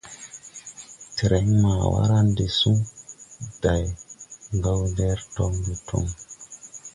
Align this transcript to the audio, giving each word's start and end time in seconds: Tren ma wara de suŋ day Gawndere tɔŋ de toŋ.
Tren 1.17 1.47
ma 1.61 1.73
wara 1.91 2.19
de 2.37 2.45
suŋ 2.59 2.77
day 3.63 3.85
Gawndere 4.63 5.23
tɔŋ 5.35 5.51
de 5.65 5.73
toŋ. 5.87 6.05